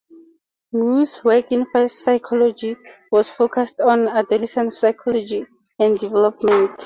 Muuss’ 0.73 1.23
work 1.23 1.51
in 1.51 1.67
psychology 1.87 2.75
was 3.11 3.29
focused 3.29 3.79
on 3.79 4.07
adolescent 4.07 4.73
psychology 4.73 5.45
and 5.77 5.99
development. 5.99 6.71